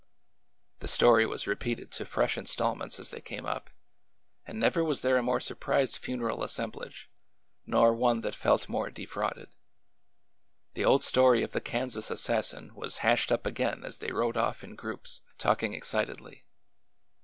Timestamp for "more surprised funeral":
5.21-6.41